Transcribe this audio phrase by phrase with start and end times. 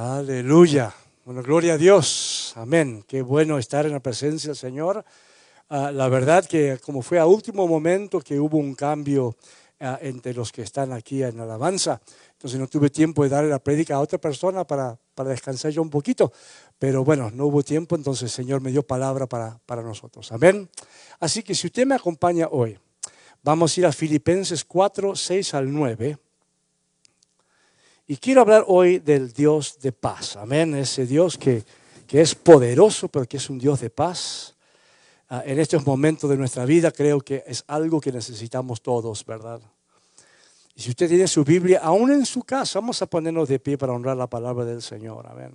[0.00, 0.94] Aleluya.
[1.24, 2.52] Bueno, gloria a Dios.
[2.54, 3.04] Amén.
[3.08, 5.04] Qué bueno estar en la presencia del Señor.
[5.68, 9.34] Ah, la verdad que como fue a último momento que hubo un cambio
[9.80, 12.00] ah, entre los que están aquí en alabanza,
[12.30, 15.82] entonces no tuve tiempo de darle la prédica a otra persona para, para descansar yo
[15.82, 16.32] un poquito.
[16.78, 20.30] Pero bueno, no hubo tiempo, entonces el Señor me dio palabra para, para nosotros.
[20.30, 20.70] Amén.
[21.18, 22.78] Así que si usted me acompaña hoy,
[23.42, 26.18] vamos a ir a Filipenses 4, 6 al 9.
[28.10, 30.36] Y quiero hablar hoy del Dios de paz.
[30.36, 30.74] Amén.
[30.74, 31.62] Ese Dios que,
[32.06, 34.56] que es poderoso, pero que es un Dios de paz.
[35.28, 39.60] Ah, en estos momentos de nuestra vida creo que es algo que necesitamos todos, ¿verdad?
[40.74, 43.76] Y si usted tiene su Biblia, aún en su casa, vamos a ponernos de pie
[43.76, 45.26] para honrar la palabra del Señor.
[45.26, 45.54] Amén.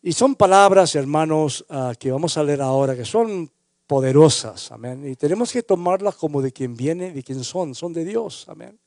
[0.00, 3.50] Y son palabras, hermanos, ah, que vamos a leer ahora, que son
[3.86, 4.72] poderosas.
[4.72, 5.06] Amén.
[5.06, 7.74] Y tenemos que tomarlas como de quien viene, de quien son.
[7.74, 8.46] Son de Dios.
[8.48, 8.78] Amén.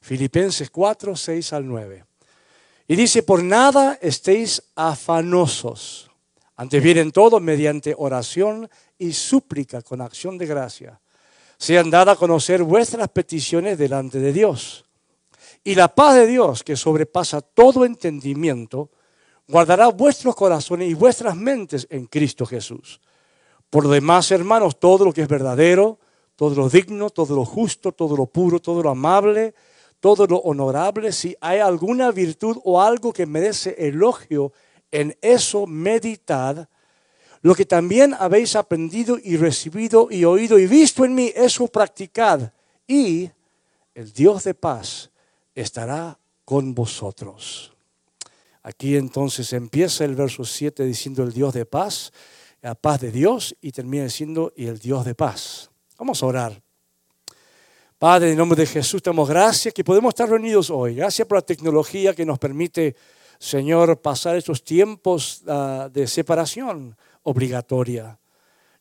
[0.00, 2.04] Filipenses 4, 6 al 9.
[2.86, 6.10] Y dice, por nada estéis afanosos.
[6.56, 11.00] Antes bien todo mediante oración y súplica con acción de gracia.
[11.56, 14.84] Sean dadas a conocer vuestras peticiones delante de Dios.
[15.62, 18.90] Y la paz de Dios, que sobrepasa todo entendimiento,
[19.46, 23.00] guardará vuestros corazones y vuestras mentes en Cristo Jesús.
[23.70, 25.98] Por lo demás, hermanos, todo lo que es verdadero,
[26.36, 29.54] todo lo digno, todo lo justo, todo lo puro, todo lo amable,
[30.00, 34.52] todo lo honorable, si hay alguna virtud o algo que merece elogio,
[34.90, 36.68] en eso meditad.
[37.42, 42.52] Lo que también habéis aprendido y recibido y oído y visto en mí, eso practicad.
[42.86, 43.30] Y
[43.94, 45.10] el Dios de paz
[45.54, 47.74] estará con vosotros.
[48.62, 52.12] Aquí entonces empieza el verso 7 diciendo el Dios de paz,
[52.60, 55.70] la paz de Dios, y termina diciendo y el Dios de paz.
[55.96, 56.67] Vamos a orar.
[57.98, 60.94] Padre, en nombre de Jesús, damos gracias que podemos estar reunidos hoy.
[60.94, 62.94] Gracias por la tecnología que nos permite,
[63.40, 68.16] Señor, pasar estos tiempos ah, de separación obligatoria.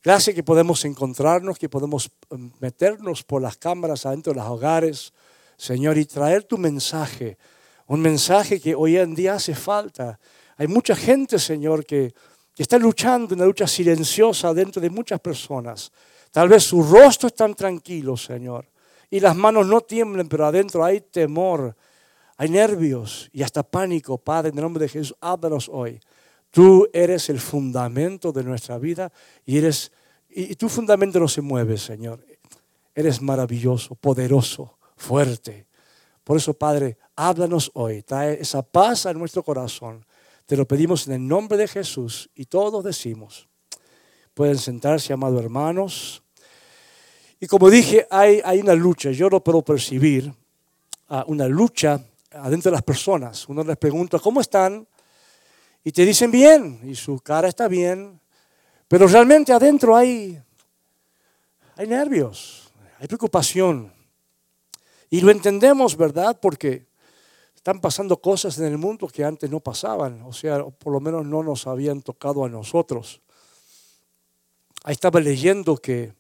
[0.04, 5.12] Gracias que podemos encontrarnos, que podemos mm, meternos por las cámaras adentro de los hogares,
[5.58, 7.40] Señor, y traer tu mensaje.
[7.88, 10.20] Un mensaje que hoy en día hace falta.
[10.58, 12.14] Hay mucha gente, Señor, que,
[12.54, 15.92] que está luchando, una lucha silenciosa dentro de muchas personas.
[16.30, 18.68] Tal vez su rostro es tan tranquilo, Señor
[19.10, 21.76] y las manos no tiemblen, pero adentro hay temor,
[22.38, 24.18] hay nervios y hasta pánico.
[24.18, 26.00] Padre, en el nombre de Jesús, háblanos hoy.
[26.52, 29.12] Tú eres el fundamento de nuestra vida
[29.46, 29.92] y eres
[30.30, 32.24] y tu fundamento no se mueve, Señor.
[32.94, 35.68] Eres maravilloso, poderoso, fuerte.
[36.24, 38.04] Por eso, Padre, háblanos hoy.
[38.04, 40.06] Trae esa paz a nuestro corazón.
[40.46, 43.48] Te lo pedimos en el nombre de Jesús y todos decimos.
[44.34, 46.24] Pueden sentarse, amados hermanos.
[47.40, 50.34] Y como dije, hay, hay una lucha, yo lo puedo percibir,
[51.10, 53.48] ah, una lucha adentro de las personas.
[53.48, 54.88] Uno les pregunta, ¿cómo están?
[55.84, 58.20] Y te dicen bien, y su cara está bien,
[58.88, 60.42] pero realmente adentro hay,
[61.76, 63.94] hay nervios, hay preocupación.
[65.10, 66.40] Y lo entendemos, ¿verdad?
[66.42, 66.88] Porque
[67.56, 71.26] están pasando cosas en el mundo que antes no pasaban, o sea, por lo menos
[71.26, 73.22] no nos habían tocado a nosotros.
[74.84, 76.14] Ahí estaba leyendo que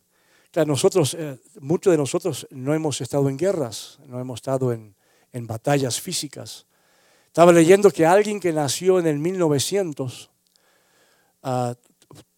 [0.65, 4.95] nosotros, eh, muchos de nosotros no hemos estado en guerras, no hemos estado en,
[5.41, 6.65] batallas físicas.
[7.27, 10.31] Estaba leyendo que alguien que nació en el 1900
[11.43, 11.75] ah,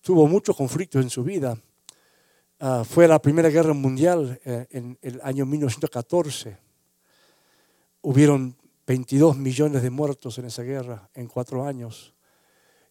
[0.01, 1.57] tuvo muchos conflictos en su vida.
[2.59, 6.57] Ah, fue la Primera Guerra Mundial eh, en el año 1914.
[8.01, 12.13] Hubieron 22 millones de muertos en esa guerra en cuatro años.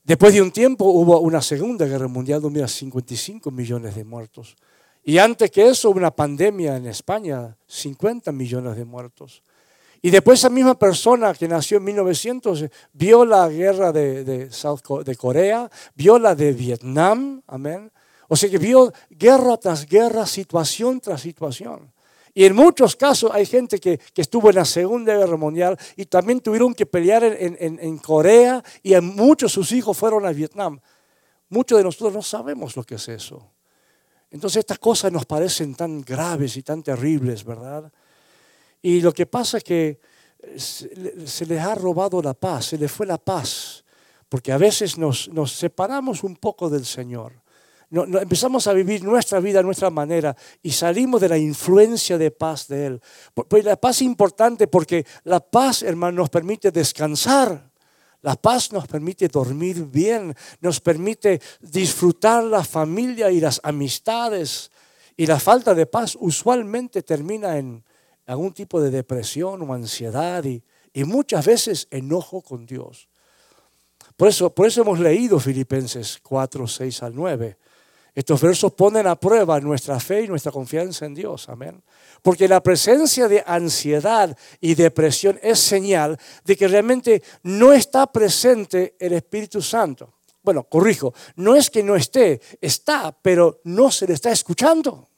[0.04, 4.56] Después de un tiempo hubo una Segunda Guerra Mundial donde había 55 millones de muertos.
[5.08, 9.42] Y antes que eso, una pandemia en España, 50 millones de muertos.
[10.02, 15.70] Y después esa misma persona que nació en 1900 vio la guerra de, de, Corea,
[15.94, 17.90] vio la de Vietnam, amén.
[18.28, 21.90] O sea que vio guerra tras guerra, situación tras situación.
[22.34, 26.40] Y en muchos casos hay gente que, estuvo en la Segunda Guerra Mundial y también
[26.40, 30.78] tuvieron que pelear en, en Corea y en muchos sus hijos fueron a Vietnam.
[31.48, 33.52] Muchos de nosotros no sabemos lo que es eso.
[34.30, 37.90] Entonces estas cosas nos parecen tan graves y tan terribles, ¿verdad?
[38.82, 40.00] Y lo que pasa es que
[40.40, 43.84] eh, se les ha robado la paz, se les fue la paz,
[44.28, 47.32] porque a veces nos, separamos un poco del Señor.
[47.90, 52.30] No, empezamos a vivir nuestra vida a nuestra manera y salimos de la influencia de
[52.30, 53.00] paz de Él.
[53.32, 57.67] Pues la paz es importante porque la paz, hermano, nos permite descansar.
[58.28, 64.70] La paz nos permite dormir bien, nos permite disfrutar la familia y las amistades.
[65.16, 67.82] Y la falta de paz usualmente termina en
[68.26, 70.62] algún tipo de depresión o ansiedad y,
[71.06, 73.08] muchas veces enojo con Dios.
[74.14, 77.56] Por eso, por eso hemos leído Filipenses 4, 6 al 9.
[78.18, 81.48] Estos versos ponen a prueba nuestra fe y nuestra confianza en Dios.
[81.48, 81.80] Amén.
[82.20, 88.96] Porque la presencia de ansiedad y depresión es señal de que realmente no está presente
[88.98, 90.14] el Espíritu Santo.
[90.42, 95.08] Bueno, corrijo, no es que no esté, está, pero no se le está escuchando.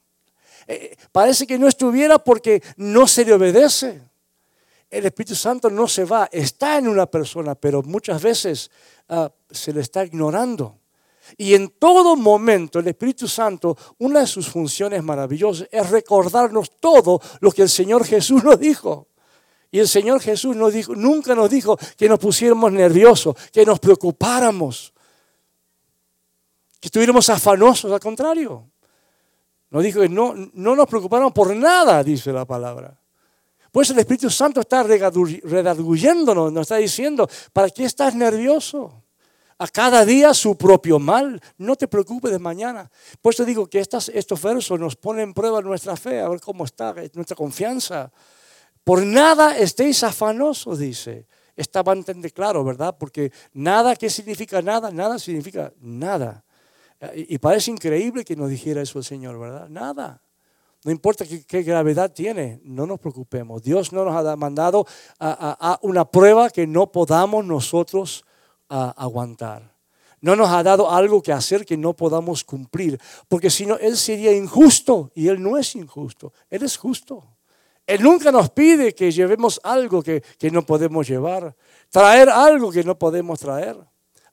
[0.67, 3.99] Eh, parece que no estuviera porque no se le obedece.
[4.91, 8.69] El Espíritu Santo no se va, está en una persona, pero muchas veces
[9.09, 10.80] ah, se le está ignorando.
[11.37, 17.21] Y en todo momento el Espíritu Santo, una de sus funciones maravillosas es recordarnos todo
[17.39, 19.07] lo que el Señor Jesús nos dijo.
[19.71, 23.79] Y el Señor Jesús nos dijo, nunca nos dijo que nos pusiéramos nerviosos, que nos
[23.79, 24.93] preocupáramos,
[26.79, 28.69] que estuviéramos afanosos, al contrario.
[29.69, 32.99] Nos dijo que no, no nos preocupáramos por nada, dice la palabra.
[33.71, 39.00] Pues el Espíritu Santo está redarguyéndonos, nos está diciendo, ¿para qué estás nervioso?
[39.61, 42.89] A cada día su propio mal, no te preocupes de mañana.
[43.21, 46.41] Por eso digo que estas, estos versos nos ponen en prueba nuestra fe, a ver
[46.41, 48.11] cómo está nuestra confianza.
[48.83, 51.27] Por nada estéis afanosos, dice.
[51.55, 52.95] Está bastante claro, ¿verdad?
[52.97, 54.89] Porque nada, ¿qué significa nada?
[54.89, 56.43] Nada significa nada.
[57.13, 59.69] Y parece increíble que nos dijera eso el Señor, ¿verdad?
[59.69, 60.23] Nada.
[60.83, 63.61] No importa qué, gravedad tiene, no nos preocupemos.
[63.61, 64.87] Dios no nos ha mandado
[65.19, 68.25] a, una prueba que no podamos nosotros
[68.71, 69.75] aguantar.
[70.21, 73.97] No nos ha dado algo que hacer que no podamos cumplir, porque si no, Él
[73.97, 77.23] sería injusto y Él no es injusto, Él es justo.
[77.87, 81.55] Él nunca nos pide que llevemos algo que, que no podemos llevar,
[81.89, 83.77] traer algo que no podemos traer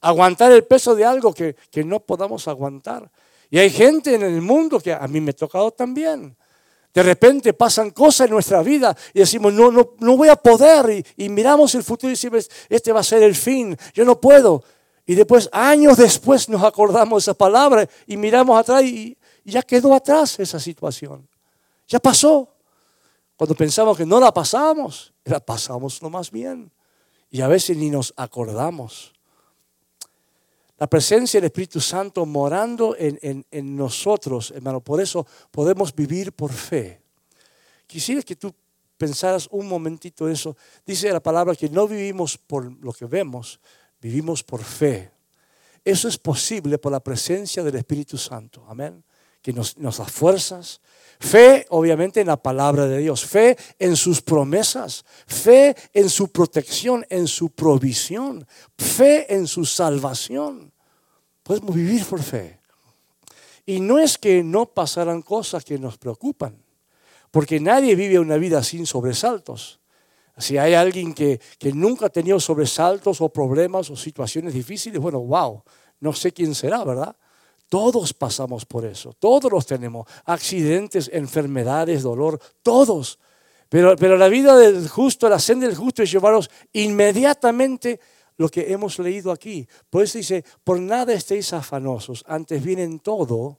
[0.00, 3.11] aguantar el peso de algo que, no podamos aguantar.
[3.50, 6.37] Y hay gente en el mundo que a mí me ha tocado también.
[6.93, 11.05] De repente pasan cosas en nuestra vida y decimos, no, no, no voy a poder.
[11.17, 14.64] Y, miramos el futuro y decimos, este va a ser el fin, yo no puedo.
[15.06, 19.62] Y después, años después, nos acordamos de esa palabra y miramos atrás y, y ya
[19.62, 21.29] quedó atrás esa situación.
[21.87, 22.49] Ya pasó.
[23.37, 26.70] Cuando pensamos que no la pasamos, la pasamos lo más bien.
[27.31, 29.12] Y a veces ni nos acordamos
[30.79, 34.81] la presencia del Espíritu Santo morando en, nosotros, hermano.
[34.81, 37.01] Por eso podemos vivir por fe.
[37.87, 38.55] Quisiera que tú
[38.97, 40.57] pensaras un momentito eso.
[40.87, 43.59] Dice la palabra que no vivimos por lo que vemos,
[44.01, 45.11] vivimos por fe.
[45.85, 48.65] Eso es posible por la presencia del Espíritu Santo.
[48.69, 49.03] Amén.
[49.43, 50.81] Que nos, da fuerzas,
[51.20, 53.25] Fe, obviamente, en la palabra de Dios.
[53.25, 55.05] Fe en sus promesas.
[55.26, 58.46] Fe en su protección, en su provisión.
[58.76, 60.73] Fe en su salvación.
[61.43, 62.61] Podemos vivir por fe.
[63.67, 66.56] Y no es que no pasaran cosas que nos preocupan,
[67.31, 69.81] porque nadie vive una vida sin sobresaltos.
[70.38, 75.20] Si hay alguien que, que nunca ha tenido sobresaltos o problemas o situaciones difíciles, bueno,
[75.20, 75.62] wow,
[76.00, 77.14] no sé quién será, ¿verdad?
[77.69, 83.19] Todos pasamos por eso, todos los tenemos, accidentes, enfermedades, dolor, todos.
[83.69, 88.00] Pero, pero la vida del justo, la senda del justo es llevarnos inmediatamente
[88.38, 89.69] lo que hemos leído aquí.
[89.91, 93.59] Por eso dice, por nada estéis afanosos, antes vienen todo.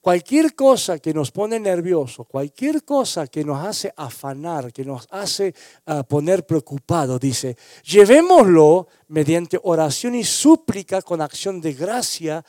[0.00, 5.54] Cualquier cosa que nos pone nervioso, cualquier cosa que nos hace afanar, que nos hace
[5.86, 12.44] ah, poner preocupado, dice, llevémoslo mediante oración y súplica con acción de gracia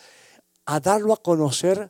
[0.69, 1.89] a darlo a conocer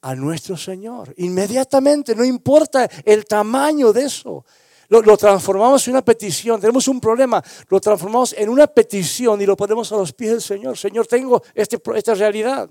[0.00, 1.12] a nuestro Señor.
[1.18, 4.46] Inmediatamente, no importa el tamaño de eso.
[4.88, 6.58] Lo, transformamos en una petición.
[6.58, 10.40] Tenemos un problema, lo transformamos en una petición y lo ponemos a los pies del
[10.40, 10.78] Señor.
[10.78, 12.70] Señor, tengo este, esta realidad,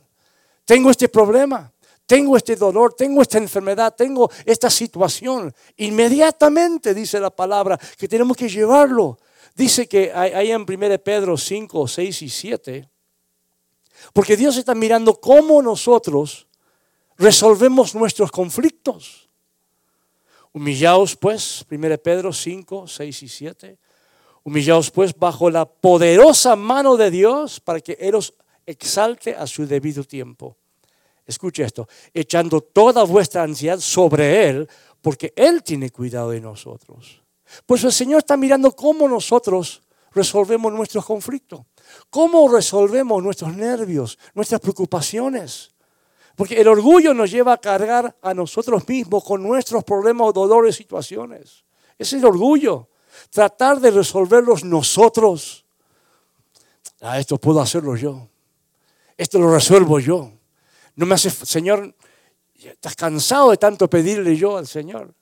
[0.66, 1.72] tengo este problema,
[2.08, 5.54] tengo este dolor, tengo esta enfermedad, tengo esta situación.
[5.76, 9.20] Inmediatamente dice la palabra que tenemos que llevarlo.
[9.54, 12.90] Dice que hay en 1 Pedro 5, 6 y 7
[14.14, 16.48] porque Dios está mirando cómo nosotros
[17.18, 19.30] resolvemos nuestros conflictos.
[20.54, 23.78] Humillaos pues, 1 Pedro 5, 6 y 7.
[24.44, 28.34] Humillaos pues bajo la poderosa mano de Dios para que Él os
[28.66, 30.56] exalte a su debido tiempo.
[31.26, 34.70] Escuche esto, echando toda vuestra ansiedad sobre Él,
[35.02, 37.22] porque Él tiene cuidado de nosotros.
[37.66, 39.82] Pues el Señor está mirando cómo nosotros
[40.18, 41.62] resolvemos nuestros conflictos.
[42.10, 45.72] ¿Cómo resolvemos nuestros nervios, nuestras preocupaciones?
[46.36, 51.64] Porque el orgullo nos lleva a cargar a nosotros mismos con nuestros problemas, dolores, situaciones.
[51.98, 52.90] Ese es el orgullo.
[53.32, 55.66] Tratar de resolverlos nosotros.
[57.02, 58.28] Ah, esto puedo hacerlo yo.
[59.18, 60.32] Esto lo resuelvo yo.
[60.96, 61.96] No me hace, Señor,
[62.54, 65.14] estás cansado de tanto pedirle yo al Señor.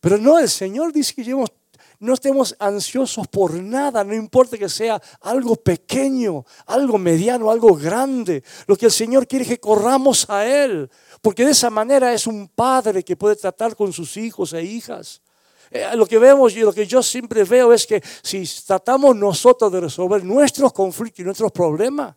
[0.00, 1.50] Pero no, el Señor dice que llevemos
[1.98, 8.42] no estemos ansiosos por nada, no importa que sea algo pequeño, algo mediano, algo grande.
[8.66, 10.90] Lo que el Señor quiere es que corramos a Él,
[11.22, 15.22] porque de esa manera es un padre que puede tratar con sus hijos e hijas.
[15.70, 19.72] Eh, lo que vemos y lo que yo siempre veo es que si tratamos nosotros
[19.72, 22.14] de resolver nuestros conflictos y nuestros problemas,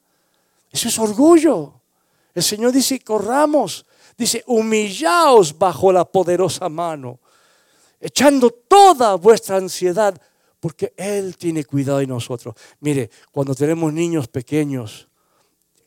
[0.72, 1.74] eso es orgullo.
[2.34, 3.86] El Señor dice, corramos.
[4.18, 7.20] Dice, humillaos bajo la poderosa mano,
[8.00, 10.20] echando toda vuestra ansiedad,
[10.60, 12.56] porque Él tiene cuidado de nosotros.
[12.80, 15.08] Mire, cuando tenemos niños pequeños,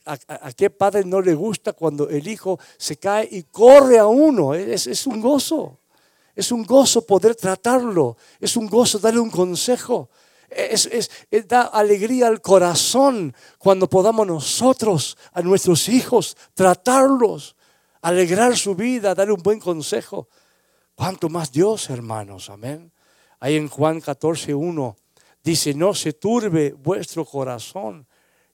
[0.05, 4.55] ¿a, qué padre no le gusta cuando el hijo se cae y corre a uno?
[4.55, 5.79] Es, es un gozo.
[6.35, 8.17] Es un gozo poder tratarlo.
[8.41, 10.09] Es un gozo darle un consejo.
[10.49, 11.11] Es,
[11.49, 17.57] da alegría al corazón cuando podamos nosotros a nuestros hijos tratarlos,
[18.03, 20.29] alegrar su vida, darle un buen consejo.
[20.95, 22.51] ¿Cuánto más Dios, hermanos?
[22.51, 22.93] Amén.
[23.41, 24.97] Ahí en Juan 14, 1
[25.43, 28.07] dice, no se turbe vuestro corazón.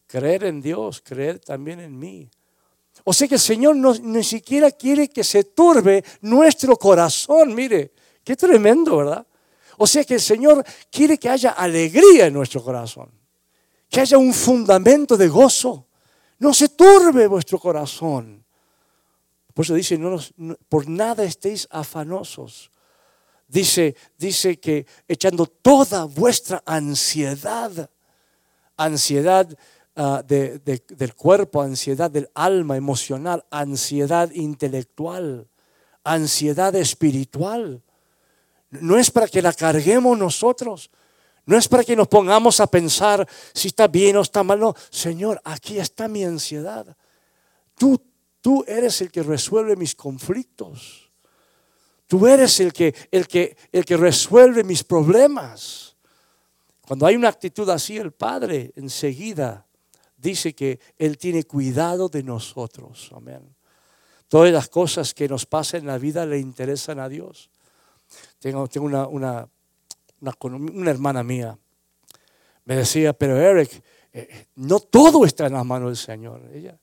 [0.07, 2.30] Creer en Dios, creer también en mí.
[3.04, 7.54] O sea que el Señor no, ni siquiera quiere que se turbe nuestro corazón.
[7.54, 7.92] Mire,
[8.25, 9.26] qué tremendo, ¿verdad?
[9.76, 13.11] O sea que el Señor quiere que haya alegría en nuestro corazón,
[13.88, 15.87] que haya un fundamento de gozo.
[16.38, 18.45] No se turbe vuestro corazón.
[19.59, 20.17] Por eso dice, no,
[20.69, 22.71] por nada estéis afanosos.
[23.49, 27.91] Dice, dice que echando toda vuestra ansiedad,
[28.77, 29.49] ansiedad
[29.97, 35.49] ah, del cuerpo, ansiedad del alma emocional, ansiedad intelectual,
[36.05, 37.83] ansiedad espiritual
[38.71, 40.88] no es para que la carguemos nosotros.
[41.47, 44.61] No es para que nos pongamos a pensar si está bien o está mal.
[44.61, 46.97] No, Señor, aquí está mi ansiedad.
[47.77, 48.00] Tú,
[48.49, 51.11] tú eres el que resuelve mis conflictos.
[52.07, 55.95] Tú eres el que, el, que, el que resuelve mis problemas.
[56.87, 59.67] Cuando hay una actitud así, el Padre enseguida
[60.17, 63.11] dice que Él tiene cuidado de nosotros.
[63.14, 63.55] Amén.
[64.28, 67.50] Todas las cosas que nos pasan en la vida le interesan a Dios.
[68.38, 69.47] Tengo, una, una,
[70.23, 71.59] una, hermana mía.
[72.64, 76.49] Me decía, pero Eric, eh, no todo está en las manos del Señor.
[76.55, 76.78] Ella,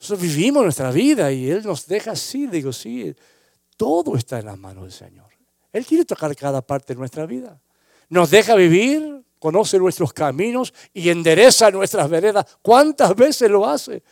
[0.00, 2.46] nosotros vivimos nuestra vida y Él nos deja así.
[2.46, 3.14] Digo, sí,
[3.76, 5.26] todo está en las manos del Señor.
[5.72, 7.60] Él quiere tocar cada parte de nuestra vida.
[8.08, 12.46] Nos deja vivir, conoce nuestros caminos y endereza nuestras veredas.
[12.62, 14.02] ¿Cuántas veces lo hace?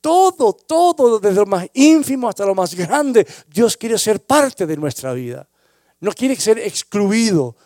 [0.00, 4.76] Todo, todo, desde lo más ínfimo hasta lo más grande, Dios quiere ser parte de
[4.76, 5.48] nuestra vida.
[6.00, 7.56] No quiere ser excluido.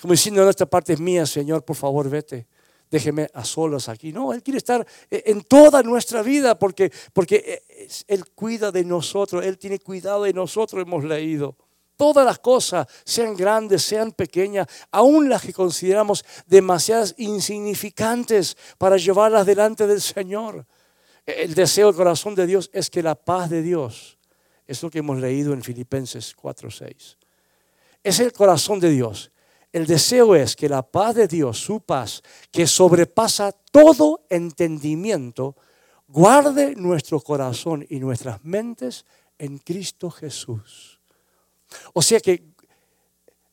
[0.00, 2.46] Como diciendo, esta parte es mía, Señor, por favor, vete.
[2.92, 4.12] Déjeme a solas aquí.
[4.12, 8.84] No, Él quiere estar eh, en toda nuestra vida porque, porque eh, Él cuida de
[8.84, 9.44] nosotros.
[9.44, 11.56] Él tiene cuidado de nosotros, hemos leído.
[11.96, 19.46] Todas las cosas, sean grandes, sean pequeñas, aún las que consideramos demasiadas insignificantes para llevarlas
[19.46, 20.66] delante del Señor.
[21.24, 24.18] El deseo del corazón de Dios es que la paz de Dios,
[24.66, 27.16] es lo que hemos leído en Filipenses 4:6
[28.02, 29.31] es el corazón de Dios.
[29.72, 35.56] El deseo es que la paz de Dios, su paz, que sobrepasa todo entendimiento,
[36.08, 39.06] guarde nuestro corazón y nuestras mentes
[39.38, 41.00] en Cristo Jesús.
[41.94, 42.44] O sea que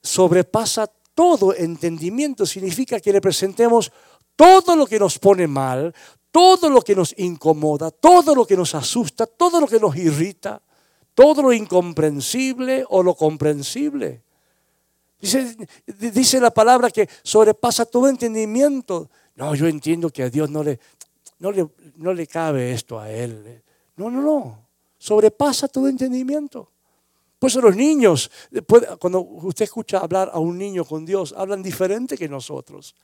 [0.02, 3.92] sobrepasa todo entendimiento, significa que le presentemos
[4.36, 5.94] todo lo que nos pone mal,
[6.32, 10.62] todo lo que nos incomoda, todo lo que nos asusta, todo lo que nos irrita,
[11.14, 14.24] todo lo incomprensible o lo comprensible.
[15.20, 19.10] Dice, la palabra que sobrepasa todo entendimiento.
[19.36, 20.80] No, yo entiendo que a Dios no le,
[21.40, 23.62] no le, no le cabe esto a Él.
[23.98, 24.68] No, no, no.
[24.98, 26.72] Sobrepasa todo entendimiento.
[27.38, 28.30] Por eso los niños,
[29.00, 32.96] cuando usted escucha hablar a un niño con Dios, hablan diferente que nosotros.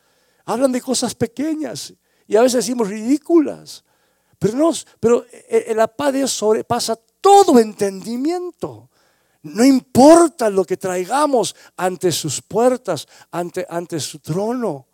[0.45, 1.93] Hablan de cosas pequeñas
[2.27, 3.83] y a veces decimos ridículas.
[4.37, 8.89] Pero, no, pero eh, la paz de Dios sobrepasa todo entendimiento.
[9.45, 14.87] No importa lo que traigamos ante sus puertas, ante, ante su trono.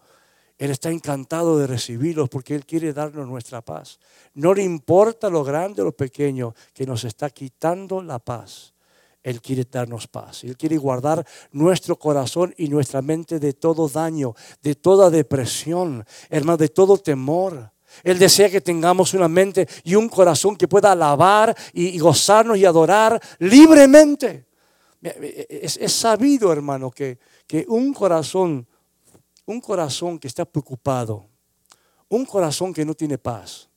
[0.57, 3.97] Él está encantado de recibirlos porque Él quiere darnos nuestra paz.
[4.33, 8.73] No le importa lo grande o lo pequeño que nos está quitando la paz.
[9.23, 10.43] Él quiere darnos paz.
[10.43, 16.57] Él quiere guardar nuestro corazón y nuestra mente de todo daño, de toda depresión, hermano,
[16.57, 17.71] de todo temor.
[18.03, 22.65] Él desea que tengamos una mente y un corazón que pueda alabar y, gozarnos y
[22.65, 24.47] adorar libremente.
[25.01, 28.67] Es, sabido, hermano, que, que un corazón,
[29.45, 31.25] un corazón que está preocupado,
[32.09, 33.69] un corazón que no tiene paz,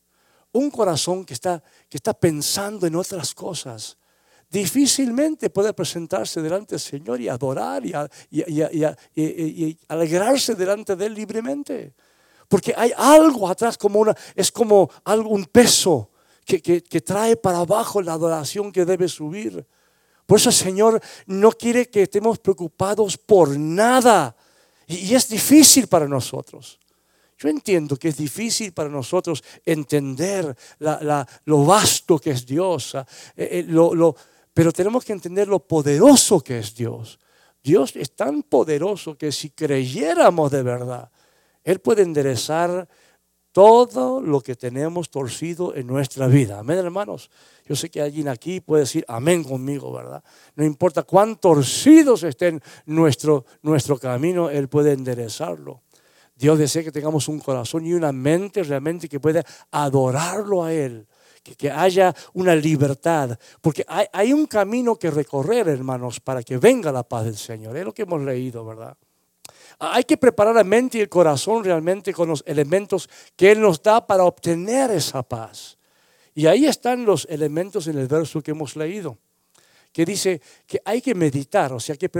[0.53, 3.97] un corazón que está, que está pensando en otras cosas,
[4.51, 7.93] difícilmente puede presentarse delante del Señor y adorar y,
[9.89, 11.95] alegrarse delante de Él libremente.
[12.49, 16.11] Porque hay algo atrás, como una, es como un peso
[16.45, 19.67] que, que trae para abajo la adoración que debe subir.
[20.27, 24.35] Por eso el Señor no quiere que estemos preocupados por nada.
[24.87, 26.79] Y es difícil para nosotros.
[27.39, 30.57] Yo entiendo que es difícil para nosotros entender
[31.45, 33.05] lo vasto que es Dios, eh,
[33.37, 34.13] eh,
[34.53, 37.19] pero tenemos que entender lo poderoso que es Dios.
[37.63, 41.11] Dios es tan poderoso que si creyéramos de verdad,
[41.65, 42.89] Él puede enderezar
[43.55, 46.59] todo lo que tenemos torcido en nuestra vida.
[46.59, 47.31] Amén, hermanos.
[47.67, 50.25] Yo sé que alguien aquí puede decir amén conmigo, ¿verdad?
[50.57, 55.83] No importa cuán torcidos estén nuestro, nuestro camino, Él puede enderezarlo.
[56.35, 61.07] Dios desea que tengamos un corazón y una mente realmente que pueda adorarlo a Él.
[61.45, 63.39] Que, haya una libertad.
[63.61, 67.77] Porque hay, hay, un camino que recorrer, hermanos, para que venga la paz del Señor.
[67.77, 68.97] Es lo que hemos leído, ¿verdad?
[69.79, 73.83] Hay que preparar la mente y el corazón realmente con los elementos que Él nos
[73.83, 75.77] da para obtener esa paz.
[76.35, 79.19] Y ahí están los elementos en el verso que hemos leído
[79.95, 82.11] que dice que hay que meditar, o sea que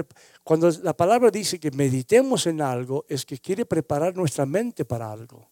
[0.45, 5.11] cuando la palabra dice que meditemos en algo, es que quiere preparar nuestra mente para
[5.11, 5.51] algo.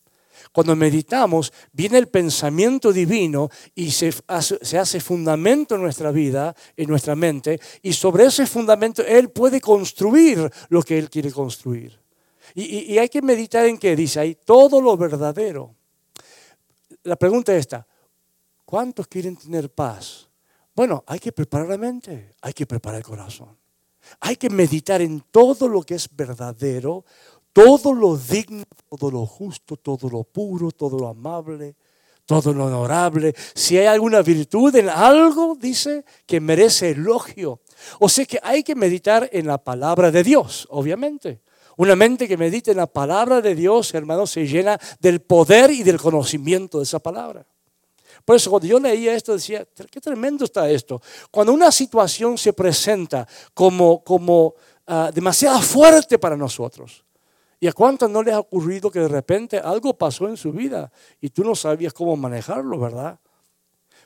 [0.50, 7.14] Cuando meditamos, viene el pensamiento divino y se hace, fundamento en nuestra vida, en nuestra
[7.14, 12.00] mente, y sobre ese fundamento Él puede construir lo que Él quiere construir.
[12.54, 15.74] Y, y hay que meditar en qué dice ahí, todo lo verdadero.
[17.04, 17.86] La pregunta es esta,
[18.64, 20.28] ¿cuántos quieren tener paz?
[20.74, 23.56] Bueno, hay que preparar la mente, hay que preparar el corazón.
[24.20, 27.04] Hay que meditar en todo lo que es verdadero,
[27.52, 31.76] todo lo digno, todo lo justo, todo lo puro, todo lo amable,
[32.24, 33.34] todo lo honorable.
[33.54, 37.60] Si hay alguna virtud en algo, dice, que merece elogio.
[37.98, 41.40] O sea que hay que meditar en la palabra de Dios, obviamente.
[41.76, 45.82] Una mente que medita en la palabra de Dios, hermano, se llena del poder y
[45.82, 47.46] del conocimiento de esa palabra.
[48.24, 51.02] Por eso cuando yo leía esto decía, qué tremendo está esto.
[51.30, 54.54] Cuando una situación se presenta como, como
[54.86, 57.04] ah, demasiado fuerte para nosotros,
[57.62, 60.90] ¿y a cuántos no les ha ocurrido que de repente algo pasó en su vida
[61.20, 63.20] y tú no sabías cómo manejarlo, verdad?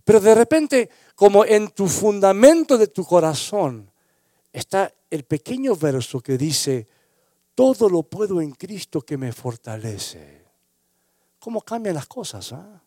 [0.04, 3.90] Pero de repente, como en tu fundamento de tu corazón,
[4.52, 6.86] está el pequeño verso que dice,
[7.54, 10.44] todo lo puedo en Cristo que me fortalece.
[11.38, 12.52] ¿Cómo cambian las cosas?
[12.52, 12.82] Ah?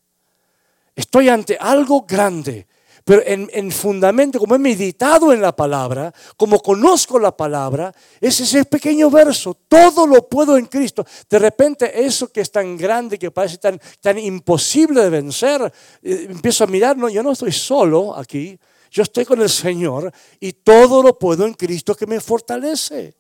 [0.95, 2.67] Estoy ante algo grande.
[3.09, 7.91] Pero en, fundamento, como he meditado en la palabra, como conozco la palabra,
[8.21, 11.03] es ese pequeño verso, todo lo puedo en Cristo.
[11.27, 16.27] De repente eso que es tan grande, que parece tan, tan imposible de vencer, eh,
[16.29, 18.59] empiezo a mirar, no, yo no estoy solo aquí,
[18.91, 23.15] yo estoy con el Señor y todo lo puedo en Cristo que me fortalece.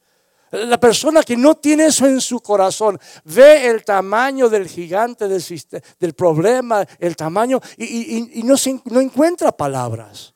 [0.51, 6.13] La persona que no tiene eso en su corazón ve el tamaño del gigante del,
[6.13, 8.55] problema, el tamaño, y, no,
[8.99, 10.33] encuentra palabras.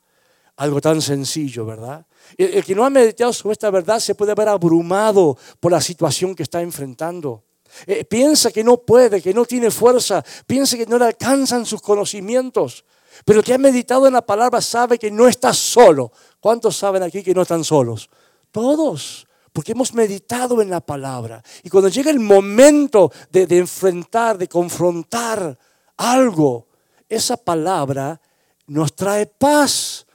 [0.57, 2.05] Algo tan sencillo, ¿verdad?
[2.37, 6.35] El, que no ha meditado sobre esta verdad se puede ver abrumado por la situación
[6.35, 7.43] que está enfrentando.
[7.87, 11.81] Eh, piensa que no puede, que no tiene fuerza, piensa que no le alcanzan sus
[11.81, 12.85] conocimientos.
[13.25, 16.11] Pero el que ha meditado en la palabra sabe que no está solo.
[16.39, 18.09] ¿Cuántos saben aquí que no están solos?
[18.51, 21.41] Todos porque hemos meditado en la palabra.
[21.61, 25.57] Y cuando llega el momento de, enfrentar, de confrontar
[25.95, 26.67] algo,
[27.07, 28.19] esa palabra
[28.65, 30.07] nos trae paz.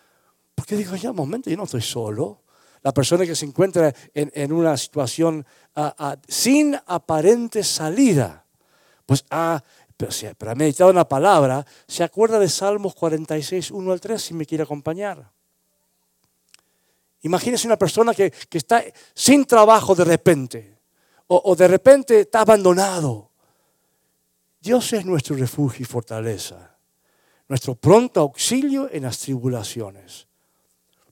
[0.56, 2.42] Porque digo, ya, un momento, yo no estoy solo.
[2.82, 5.46] La persona que se encuentra en, una situación
[5.76, 8.44] ah, ah, sin aparente salida,
[9.06, 9.62] pues ha,
[9.96, 14.20] pero, pero ha meditado en la palabra, se acuerda de Salmos 46, 1 al 3,
[14.20, 15.30] si me quiere acompañar.
[17.22, 20.78] Imagínese una persona que, está sin trabajo de repente,
[21.26, 23.30] o, de repente está abandonado.
[24.60, 26.76] Dios es nuestro refugio y fortaleza,
[27.48, 30.26] nuestro pronto auxilio en las tribulaciones.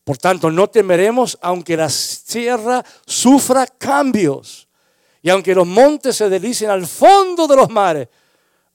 [0.04, 1.90] Por tanto, no temeremos aunque la
[2.30, 4.68] tierra sufra cambios
[5.20, 8.08] y aunque los montes se delicen al fondo de los mares,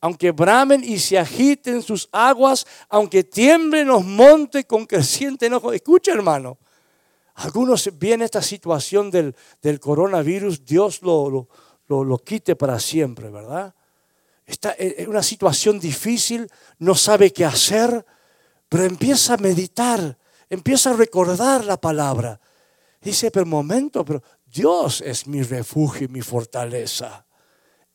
[0.02, 5.72] aunque bramen y se agiten sus aguas, aunque tiemblen los montes con creciente enojo.
[5.72, 6.58] Escucha, hermano,
[7.36, 9.36] algunos viene esta situación del,
[9.80, 11.48] coronavirus, Dios lo,
[11.88, 13.74] lo, quite para siempre, ¿verdad?
[14.46, 18.06] Está en una situación difícil, no sabe qué hacer,
[18.68, 20.18] pero empieza a meditar,
[20.50, 22.40] empieza a recordar la palabra.
[23.02, 27.26] Dice, pero momento, pero Dios es mi refugio y mi fortaleza.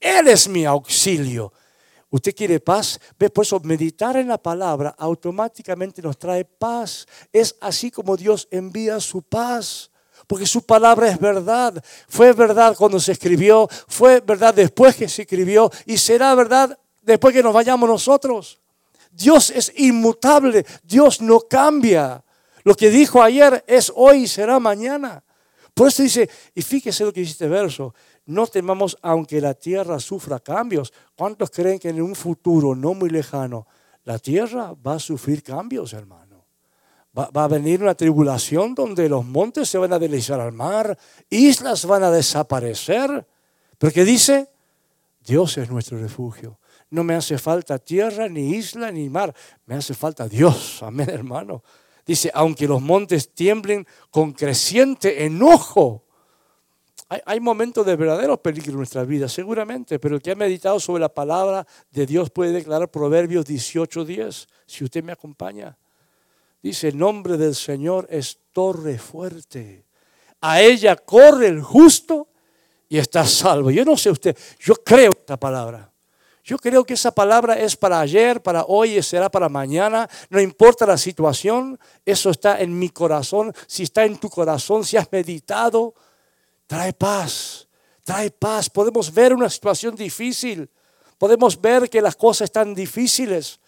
[0.01, 1.53] Él es mi auxilio.
[2.11, 3.31] Usted quiere paz, ¿Ve?
[3.31, 7.07] por eso meditar en la palabra automáticamente nos trae paz.
[7.33, 9.91] Es así como Dios envía su paz
[10.27, 11.83] porque su palabra es verdad.
[12.09, 17.35] Fue verdad cuando se escribió, fue verdad después que se escribió y será verdad después
[17.35, 18.59] que nos vayamos nosotros.
[19.13, 22.23] Dios es inmutable, Dios no cambia.
[22.65, 25.23] Lo que dijo ayer es hoy y será mañana.
[25.73, 27.95] Por eso dice, y fíjese lo que dice este verso,
[28.27, 30.93] no temamos aunque la tierra sufra cambios.
[31.17, 33.67] ¿Cuántos creen que en un futuro no muy lejano
[34.05, 36.45] la tierra va a sufrir cambios, hermano?
[37.17, 40.99] Va, a venir una tribulación donde los montes se van a deslizar al mar,
[41.31, 43.27] islas van a desaparecer.
[43.79, 44.51] Pero ¿qué dice?
[45.25, 46.59] Dios es nuestro refugio.
[46.91, 49.35] No me hace falta tierra, ni isla, ni mar.
[49.65, 50.83] Me hace falta Dios.
[50.83, 51.63] Amén, hermano.
[52.05, 56.06] Dice, aunque los montes tiemblen con creciente enojo.
[57.09, 61.01] Hay, momentos de verdadero peligro en nuestra vida, seguramente, pero el que ha meditado sobre
[61.01, 65.79] la palabra de Dios puede declarar Proverbios 18:10, si usted me acompaña.
[66.61, 69.85] Dice, el nombre del Señor es torre fuerte.
[70.41, 72.27] A ella corre el justo
[72.89, 73.71] y está salvo.
[73.71, 75.93] Yo no sé usted, yo creo esta palabra.
[76.43, 80.09] Yo creo que esa palabra es para ayer, para hoy y será para mañana.
[80.29, 83.53] No importa la situación, eso está en mi corazón.
[83.69, 85.95] Si está en tu corazón, si has meditado,
[86.67, 87.69] trae paz,
[88.03, 88.71] trae paz.
[88.71, 90.71] Podemos ver una situación difícil,
[91.19, 93.61] podemos ver que las cosas están difíciles,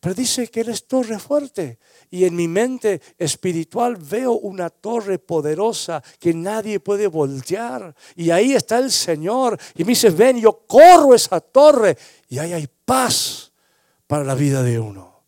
[0.00, 1.78] pero dice que Él es torre fuerte.
[2.10, 7.94] Y en mi mente espiritual veo una torre poderosa que nadie puede voltear.
[8.14, 9.58] Y ahí está el Señor.
[9.74, 11.96] Y me dice, ven, yo corro esa torre.
[12.28, 13.52] Y ahí hay paz
[14.06, 15.22] para la vida de uno.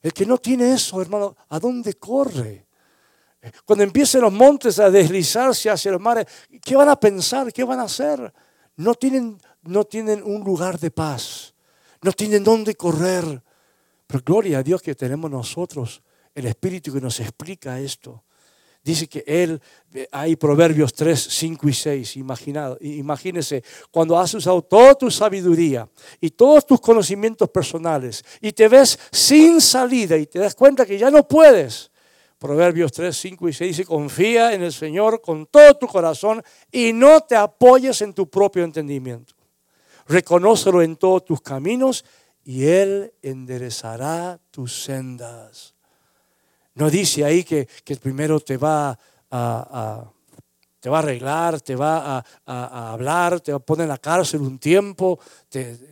[0.00, 2.66] El que no tiene eso, hermano, ¿a dónde corre?
[3.64, 6.26] Cuando empiecen los montes a deslizarse hacia los mares,
[6.62, 7.52] ¿qué van a pensar?
[7.52, 8.32] ¿Qué van a hacer?
[8.76, 11.54] No tienen, no tienen un lugar de paz.
[12.02, 13.42] No tienen dónde correr.
[14.06, 16.02] Pero gloria a Dios que tenemos nosotros
[16.34, 18.24] el Espíritu que nos explica esto.
[18.84, 19.60] Dice que Él,
[20.10, 22.16] hay Proverbios 3, 5 y 6,
[22.80, 25.88] imagínese, cuando has usado toda tu sabiduría
[26.20, 30.98] y todos tus conocimientos personales y te ves sin salida y te das cuenta que
[30.98, 31.91] ya no puedes.
[32.42, 36.92] Proverbios 3, 5 y 6 dice, confía en el Señor con todo tu corazón y
[36.92, 39.32] no te apoyes en tu propio entendimiento.
[40.08, 42.04] Reconócelo en todos tus caminos
[42.42, 45.76] y Él enderezará tus sendas.
[46.74, 47.68] No dice ahí que,
[48.02, 48.98] primero te va
[49.30, 50.10] a,
[50.80, 54.40] te va a arreglar, te va a, hablar, te va a poner en la cárcel
[54.40, 55.20] un tiempo.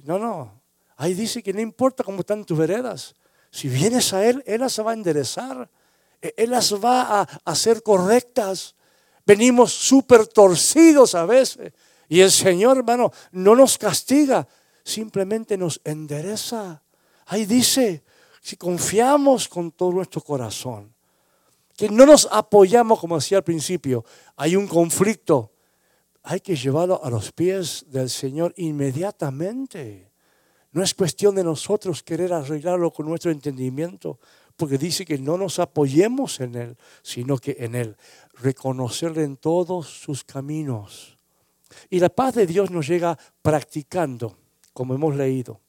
[0.03, 0.61] no, no.
[0.97, 3.15] Ahí dice que no importa cómo están tus veredas.
[3.53, 5.71] Si vienes a Él, Él las va a enderezar.
[6.21, 8.75] E, Él las va a hacer correctas.
[9.27, 11.73] Venimos súper torcidos a veces.
[12.09, 14.47] Y el Señor, hermano, no nos castiga
[14.85, 16.83] simplemente nos endereza.
[17.27, 18.03] Ahí dice,
[18.41, 20.93] si confiamos con todo nuestro corazón,
[21.77, 24.05] que no nos apoyamos, como decía al principio,
[24.37, 25.53] hay un conflicto,
[26.23, 30.11] hay que llevarlo a los pies del Señor inmediatamente.
[30.73, 34.19] No es cuestión de nosotros querer arreglarlo con nuestro entendimiento,
[34.61, 37.97] porque dice que no nos apoyemos en Él, sino que en Él,
[38.35, 41.17] reconocerle en todos sus caminos.
[41.89, 44.37] Y la paz de Dios nos llega practicando
[44.75, 45.63] como hemos leído,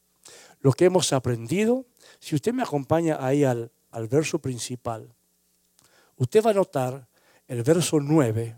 [0.60, 1.86] lo que hemos aprendido,
[2.19, 5.15] si usted me acompaña ahí al, al verso principal,
[6.17, 7.08] usted va a notar
[7.47, 8.58] el verso 9,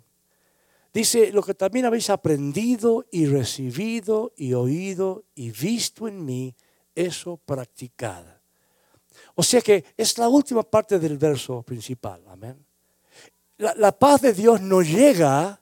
[0.92, 6.56] dice, lo que también habéis aprendido y recibido y oído y visto en mí,
[6.96, 8.33] eso practicad.
[9.36, 12.66] O sea que es la última parte del verso principal, amén.
[13.58, 15.60] La, paz de Dios nos llega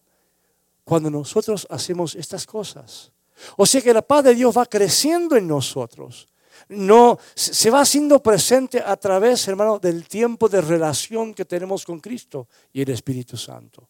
[0.84, 3.12] cuando nosotros hacemos estas cosas.
[3.58, 6.28] O sea que la paz de Dios va creciendo en nosotros.
[6.70, 12.00] No, se va haciendo presente a través, hermano, del tiempo de relación que tenemos con
[12.00, 13.88] Cristo y el Espíritu Santo.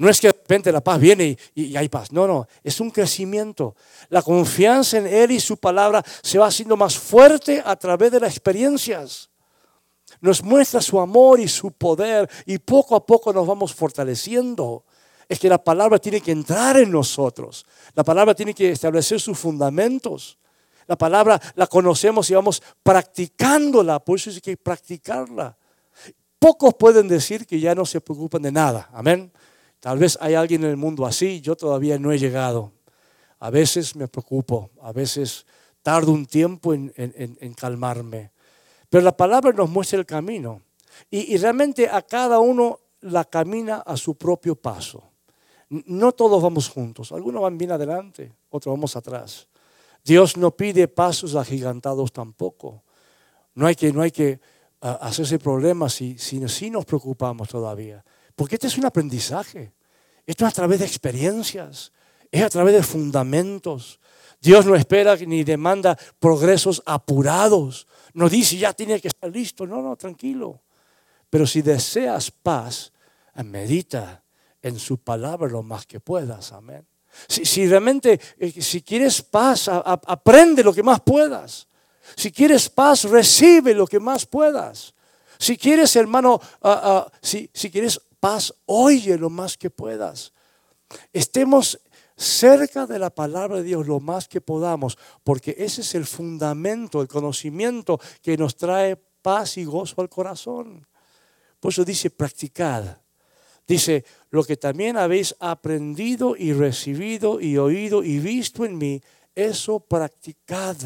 [0.00, 2.10] No es que de repente la paz viene y, hay paz.
[2.10, 3.76] No, no, es un crecimiento.
[4.08, 8.18] La confianza en Él y su palabra se va haciendo más fuerte a través de
[8.18, 9.28] las experiencias.
[10.22, 14.86] Nos muestra su amor y su poder y poco a poco nos vamos fortaleciendo
[15.28, 17.66] es que la palabra tiene que entrar en nosotros.
[17.94, 20.38] La palabra tiene que establecer sus fundamentos.
[20.86, 25.58] La palabra la conocemos y vamos practicándola, por eso hay que practicarla.
[26.38, 28.88] Pocos pueden decir que ya no se preocupan de nada.
[28.94, 29.30] Amén.
[29.80, 32.72] Tal vez hay alguien en el mundo así, yo todavía no he llegado.
[33.38, 35.46] A veces me preocupo, a veces
[35.82, 38.30] tardo un tiempo en, calmarme.
[38.88, 40.62] Pero la palabra nos muestra el camino.
[41.10, 45.02] y realmente a cada uno la camina a su propio paso.
[45.70, 49.46] No todos vamos juntos, algunos van bien adelante, otros vamos atrás.
[50.04, 52.82] Dios no pide pasos agigantados tampoco.
[53.54, 54.40] No hay que, no hay que
[54.80, 58.04] ah, hacerse problemas si, si, si nos preocupamos todavía.
[58.40, 59.70] Porque este es un aprendizaje.
[60.24, 61.92] Esto es a través de experiencias,
[62.30, 64.00] es a través de fundamentos.
[64.40, 67.86] Dios no espera ni demanda progresos apurados.
[68.14, 69.66] No dice ya tiene que estar listo.
[69.66, 70.62] No, no, tranquilo.
[71.28, 72.94] Pero si deseas paz,
[73.44, 74.22] medita
[74.62, 76.52] en su palabra lo más que puedas.
[76.52, 76.86] Amén.
[77.28, 81.68] Si, realmente, eh, si quieres paz, aprende lo que más puedas.
[82.16, 84.94] Si quieres paz, recibe lo que más puedas.
[85.38, 90.32] Si quieres, hermano, ah, ah, si, si quieres paz, oye lo más que puedas.
[91.12, 91.80] Estemos
[92.16, 97.00] cerca de la palabra de Dios lo más que podamos, porque ese es el fundamento,
[97.00, 100.86] el conocimiento que nos trae paz y gozo al corazón.
[101.58, 102.98] Por eso dice, practicad.
[103.66, 109.00] Dice, lo que también habéis aprendido y recibido y oído y visto en mí,
[109.34, 110.76] eso practicad,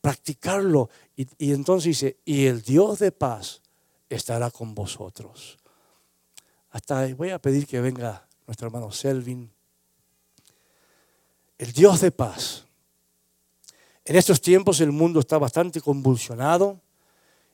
[0.00, 0.90] practicarlo.
[1.16, 3.62] Y, y entonces dice, y el Dios de paz
[4.08, 5.58] estará con vosotros.
[6.70, 9.50] Hasta voy a pedir que venga nuestro hermano Selvin.
[11.56, 12.66] El Dios de paz.
[14.04, 16.80] En estos tiempos el mundo está bastante convulsionado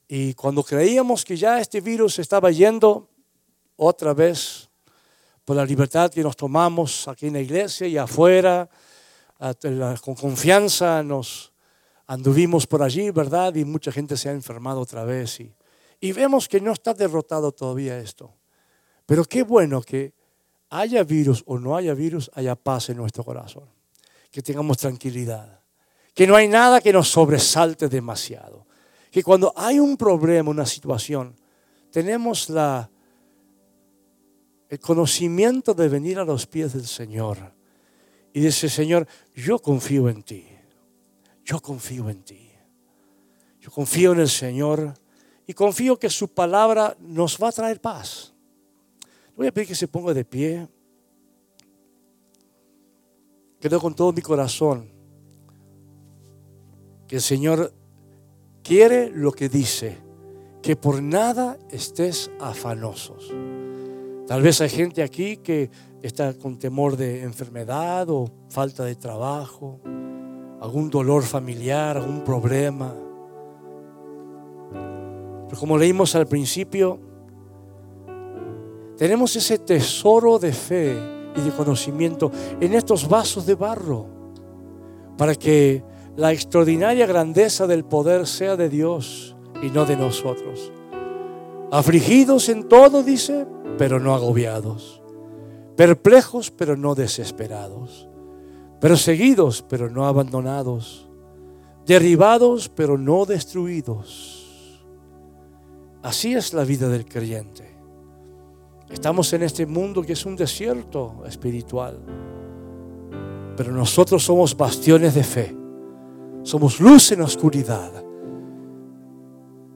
[0.07, 3.09] y cuando creíamos que ya este virus estaba yendo,
[3.77, 4.69] otra vez
[5.45, 8.69] por la libertad que nos tomamos aquí en la iglesia y afuera,
[10.01, 11.53] con confianza nos
[12.07, 13.55] anduvimos por allí, ¿verdad?
[13.55, 15.41] Y mucha gente se ha enfermado otra vez.
[15.41, 15.55] Y,
[16.01, 18.33] y vemos que no está derrotado todavía esto.
[19.07, 20.13] Pero qué bueno que
[20.71, 23.69] haya virus o no haya virus, haya paz en nuestro corazón.
[24.31, 25.61] Que tengamos tranquilidad.
[26.15, 28.67] Que no hay nada que nos sobresalte demasiado.
[29.11, 31.37] Que cuando hay un problema, una situación,
[31.91, 32.91] tenemos la
[34.75, 37.39] el conocimiento de venir a los pies del Señor
[38.33, 40.49] y decir, Señor, yo confío en ti,
[41.45, 42.51] yo confío en ti,
[43.61, 44.95] yo confío en el Señor
[45.47, 48.34] y confío que su palabra nos va a traer paz.
[49.37, 50.69] Voy a pedir que se ponga de pie.
[53.61, 54.89] Creo con todo mi corazón
[57.09, 57.73] que el Señor
[58.63, 59.99] quiere lo que dice,
[60.63, 63.33] que por nada estés afanosos.
[64.27, 65.71] Tal vez hay gente aquí que
[66.03, 69.81] está con temor de enfermedad o falta de trabajo,
[70.61, 72.95] algún dolor familiar, algún problema.
[75.49, 77.01] Pero como leímos al principio,
[78.97, 80.97] tenemos ese tesoro de fe
[81.37, 82.31] y de conocimiento
[82.61, 84.07] en estos vasos de barro
[85.17, 85.83] para que
[86.17, 90.73] la extraordinaria grandeza del poder sea de Dios y no de nosotros.
[91.71, 93.47] Afligidos en todo, dice,
[93.79, 95.03] pero no agobiados.
[95.77, 98.09] Perplejos, pero no desesperados.
[98.81, 101.09] Perseguidos, pero no abandonados.
[101.85, 104.85] Derribados, pero no destruidos.
[106.03, 107.74] Así es la vida del creyente.
[108.95, 111.99] Estamos en este mundo que es un desierto espiritual.
[113.55, 115.55] Pero nosotros somos bastiones de fe.
[116.43, 117.93] Somos luz en la oscuridad.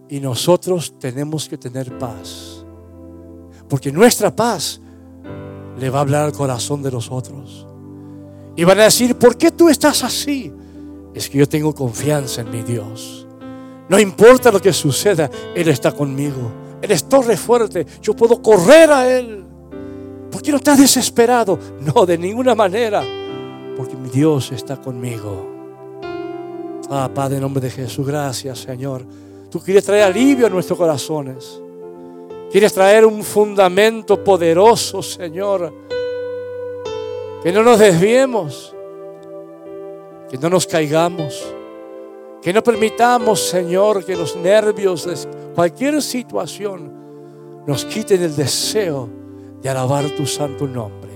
[0.09, 2.59] Y nosotros tenemos que tener paz
[3.69, 4.81] porque nuestra paz
[5.79, 7.67] le va a hablar al corazón de los otros.
[8.57, 10.53] Y van a decir, ¿por qué tú estás así?
[11.15, 13.27] Es que yo tengo confianza en mi Dios.
[13.89, 16.51] No importa lo que suceda, Él está conmigo.
[16.81, 17.87] Él es torre fuerte.
[18.01, 19.45] Yo puedo correr a Él.
[20.31, 21.59] ¿Por qué no estás desesperado?
[21.81, 23.03] No, de ninguna manera.
[23.77, 25.57] Porque mi Dios está conmigo.
[26.91, 29.05] Ah, Padre, en nombre de Jesús, gracias, Señor.
[29.51, 31.61] Tú quieres traer alivio a nuestros corazones.
[32.51, 35.73] Quieres traer un fundamento poderoso, Señor.
[37.43, 38.75] Que no nos desviemos,
[40.31, 41.45] que no nos caigamos,
[42.43, 46.93] que no permitamos, Señor, que los nervios de cualquier situación
[47.67, 49.09] nos quiten el deseo
[49.61, 51.11] de alabar tu santo nombre.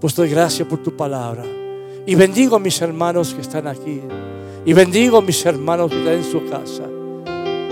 [0.00, 1.44] Pues doy gracias por tu palabra.
[2.06, 4.00] Y bendigo a mis hermanos que están aquí.
[4.64, 6.84] Y bendigo a mis hermanos que están en su casa.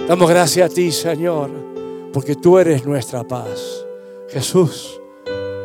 [0.06, 1.64] Damos gracias a ti, Señor
[2.14, 3.84] porque tú eres nuestra paz.
[4.28, 5.00] Jesús,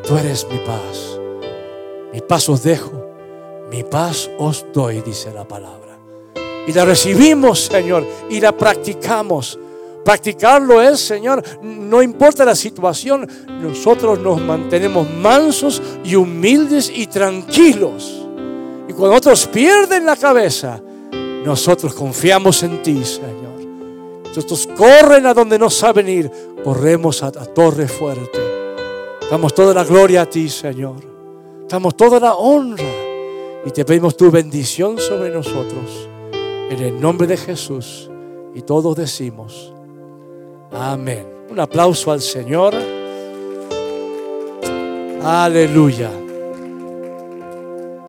[0.03, 1.19] tú eres mi paz.
[2.11, 2.91] Mi paz os dejo,
[3.69, 5.88] mi paz os doy, dice la palabra.
[6.67, 9.57] Y la recibimos, Señor, y la practicamos.
[10.05, 13.27] Practicarlo es, Señor, no importa la situación,
[13.61, 18.25] nosotros nos mantenemos mansos y humildes y tranquilos.
[18.87, 20.81] Y cuando otros pierden la cabeza,
[21.45, 23.39] nosotros confiamos en ti, Señor.
[24.39, 26.31] Estos corren a donde no saben ir.
[26.63, 28.39] Corremos a, torre fuerte.
[29.29, 30.95] Damos toda la gloria a ti, Señor.
[31.67, 32.85] Damos toda la honra.
[33.65, 36.08] Y te pedimos tu bendición sobre nosotros.
[36.69, 38.09] En el nombre de Jesús.
[38.53, 39.73] Y todos decimos,
[40.71, 41.25] amén.
[41.49, 42.73] Un aplauso al Señor.
[45.23, 46.11] Aleluya.